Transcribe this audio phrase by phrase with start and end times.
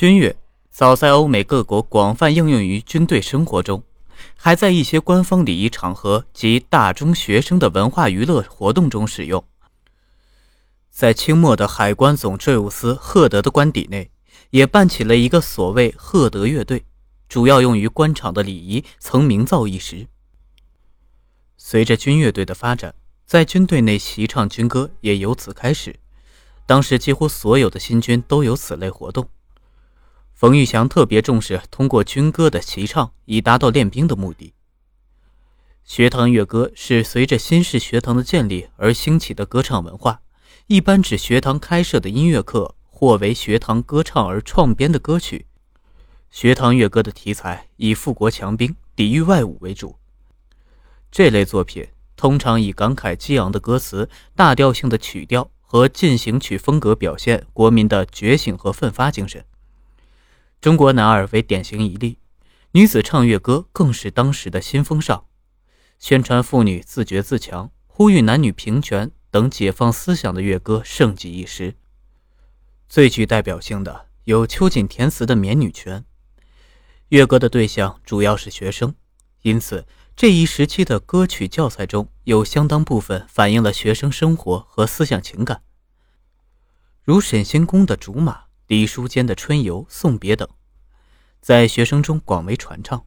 [0.00, 0.34] 军乐
[0.70, 3.82] 早在欧美各国广泛应用于军队生活中，
[4.34, 9.44] 还在一些官方礼仪场合及大中学生的文化娱乐活动中使用。
[10.90, 14.10] 在清末的海关总税务司赫德的官邸内，
[14.48, 16.82] 也办起了一个所谓赫德乐队，
[17.28, 20.06] 主要用于官场的礼仪，曾名噪一时。
[21.58, 22.94] 随着军乐队的发展，
[23.26, 25.96] 在军队内习唱军歌也由此开始。
[26.64, 29.28] 当时几乎所有的新军都有此类活动。
[30.40, 34.54] 冯玉祥特别重视通过军歌的齐唱，以达到练兵的目的。
[35.84, 40.22] 学堂乐歌是随着新式学堂的建立而兴起的歌唱文化，
[40.66, 45.44] 一般指学堂开设的音乐课或为学堂歌唱而创编的歌曲。
[46.30, 49.96] 学堂乐歌的题材以富国强兵、抵御外侮为主。
[51.10, 51.86] 这类作品
[52.16, 59.44] 通常以感慨激昂的歌词、大调性的曲调和进行曲风格表现国民的觉醒和奋发精神。
[60.60, 62.18] 中国男儿为典型一例，
[62.72, 65.24] 女子唱乐歌更是当时的新风尚，
[65.98, 71.76] 宣传妇女自觉自强、呼吁男女平权等解放思想的乐歌盛极一时。
[72.90, 76.00] 最具代表性的有秋瑾填词的《绵女权》。
[77.08, 78.94] 乐歌的对象主要是学生，
[79.40, 85.62] 因此这一时期的歌曲教材中有相当部分反映了学生生活和思想情感，
[87.02, 88.32] 如沈星宫的《竹马》。
[88.70, 90.48] 李叔间的《春游》《送别》等，
[91.40, 93.04] 在学生中广为传唱。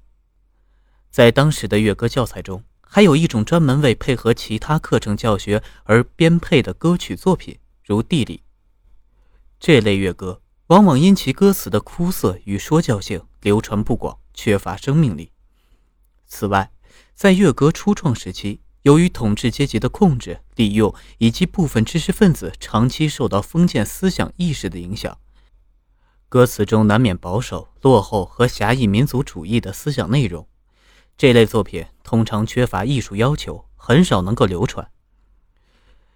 [1.10, 8.44] 在当时的乐歌教材中，还有一种专门为配合其他课程教学而编配的歌曲作品，如地理。
[9.58, 15.32] 这类乐歌往往因其歌词的枯涩与说教性流传不广，缺乏生命力。
[16.26, 16.74] 此外，
[17.16, 25.18] 在乐歌初创时期，由于统治阶级的控制、利用，以及部分知识分子长期受到封建思想意识的影响。
[26.34, 30.48] 歌词中难免保守、落后和狭义民族主义的思想内容，
[31.16, 34.90] 这类作品通常缺乏艺术要求，很少能够流传。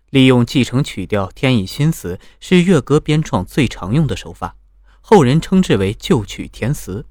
[0.09, 4.55] 利用继承曲调添以新词是乐歌编创最常用的手法，
[5.01, 7.05] 后人称之为旧曲填词。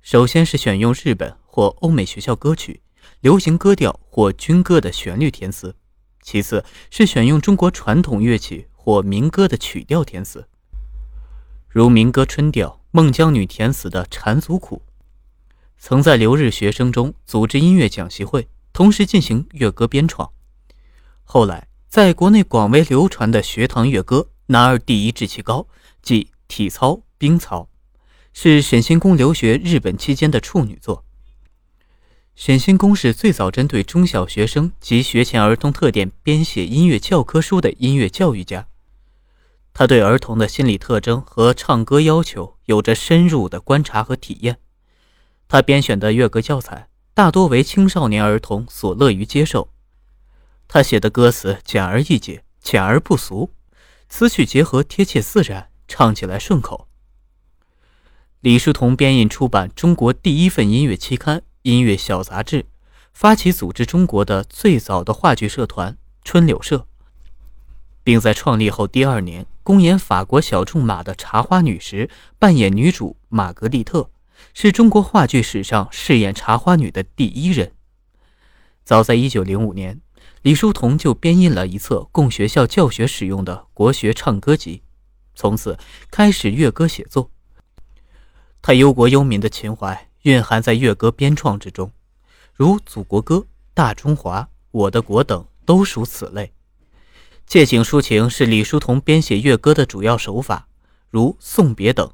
[0.00, 2.82] 首先是选用日本或欧美学校歌曲、
[3.18, 5.74] 流行歌调或军歌的旋律填词，
[6.22, 10.46] 其次是选用中国传统乐曲或民歌的曲调填词。
[11.76, 14.80] 如民歌《春调》，孟姜女填词的《缠足苦》，
[15.76, 20.30] 曾在留日学生中组织音乐讲习会，同时进行乐歌编创。
[21.22, 25.68] 后来，在国内广为流传的学堂乐歌，男儿第一志气高，
[26.00, 27.68] 即体操、兵操，
[28.32, 31.04] 是沈星公留学日本期间的处女作。
[32.34, 38.66] 沈星公是最早针对中小学生及学前儿童特点编写音乐教科书的音乐教育家。
[39.78, 44.56] 他对儿童的心理特征和唱歌要求有着深入的观察和体验。
[45.48, 49.68] 他编选的乐歌教材大多为青少年儿童所乐于接受。
[50.66, 53.50] 他写的歌词简而易解，浅而不俗，
[54.08, 56.88] 词曲结合贴切自然，唱起来顺口。
[58.40, 62.62] 李叔同编印出版中国第一份音乐期刊《音乐小杂志》，
[63.12, 66.86] 发起组织中国的最早的话剧社团——春柳社。
[68.06, 72.08] 并在创立后第二年公演法国小仲马的《茶花女》时，
[72.38, 74.08] 扮演女主玛格丽特，
[74.54, 77.72] 是中国话剧史上饰演茶花女的第一人。
[78.84, 80.00] 早在1905年，
[80.42, 84.84] 李叔同就编印了一册供学校教学使用的国学唱歌集，
[85.34, 85.76] 从此
[86.08, 87.32] 开始乐歌写作。
[88.62, 91.90] 他忧国忧民的情怀蕴含在乐歌编创之中，
[92.54, 93.34] 如《祖国歌》
[93.74, 96.52] 《大中华》《我的国》等都属此类。
[97.46, 100.66] 借景抒情是李叔同编写乐歌的主要手法，
[101.10, 102.12] 如《送别》等，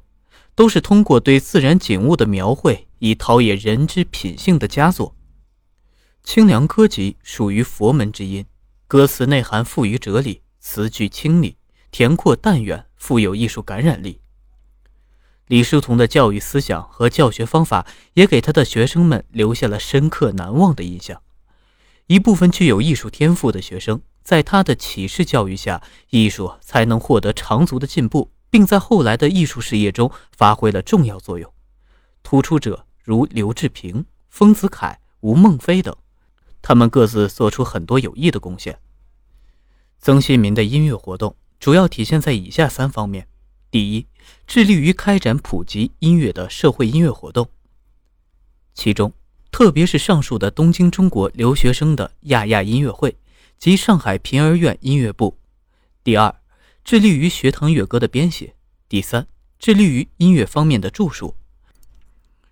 [0.53, 5.09] 都是通过对自然景物的描绘，以陶冶人之品性的佳作。
[6.23, 8.45] 《清凉歌集》属于佛门之音，
[8.87, 11.57] 歌词内涵富于哲理，词句清丽、
[11.91, 14.19] 恬阔、淡远，富有艺术感染力。
[15.47, 21.23] 李叔同的教育思想和教学方法，也给他的学生们留下了深刻难忘的印象。
[22.05, 23.99] 一部分具有艺术天赋的学生。
[24.23, 31.51] 在他的启示教育下，艺术才能获得长足的进步，并在后来的艺术事业中发挥了重要作用。
[32.23, 35.93] 突出者如刘志平、丰子恺、吴孟非等，
[36.61, 38.79] 他们各自做出很多有益的贡献。
[39.99, 43.27] 曾新民的音乐活动主要体现在以下三方面：
[43.69, 44.07] 第一，
[44.47, 47.49] 致力于开展普及音乐的社会音乐活动，
[48.73, 49.11] 其中
[49.51, 53.13] 特别是上述的东京中国留学生的亚亚音乐会。
[53.63, 55.37] 及上海平儿院音乐部。
[56.03, 56.35] 第二，
[56.83, 58.55] 致力于学堂乐歌的编写。
[58.89, 59.25] 第三，
[59.57, 61.37] 致力于音乐方面的著述。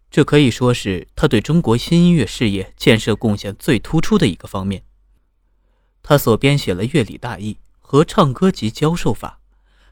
[0.09, 4.83] 这可以说是他对中国新音乐事业建设贡献最突出的一个方面。
[6.01, 9.41] 他所编写了《乐理大意》和《唱歌及教授法》，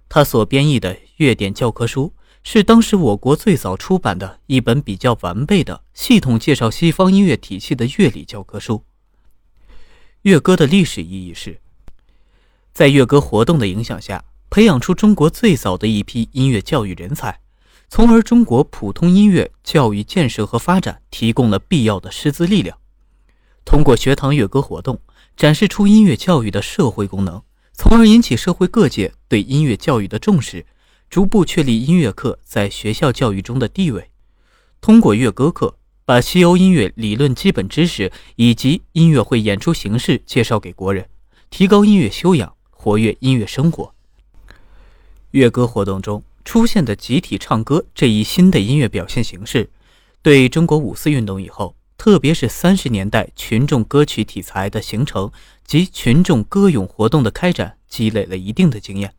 [0.08, 2.14] 他所编译的《乐典教科书》
[2.50, 8.86] 是当时我国最早出版的一本比较完备的、系统介绍西方音乐体系的乐理教科书。
[10.24, 11.62] 乐歌的历史意义是，
[12.74, 17.40] 在乐歌活动的影响下，培养出中国最早的一批音乐教育人才。
[17.88, 22.78] 从而，中国普通音乐教育建设和发展提供了必要的师资力量。
[23.64, 25.00] 通过学堂乐歌活动，
[25.38, 30.66] 展示出音乐教育的社会功能，从而引起社会各界对音乐教育的重视，
[31.10, 34.10] 逐步确立音乐课在学校教育中的地位。
[34.82, 35.78] 通过乐歌课，
[36.10, 41.08] 把西欧音乐理论基本知识以及音乐会演出形式介绍给国人，
[41.52, 43.94] 提高音乐修养，活跃音乐生活。
[45.30, 46.24] 乐歌活动中。
[46.44, 49.70] 出现的集体唱歌这一新的音乐表现形式，
[50.24, 55.32] 对中国五四运动以后，特别是三十年代群众歌曲题材的形成
[55.64, 59.14] 及群众歌咏活动的开展，积累了一定的经验。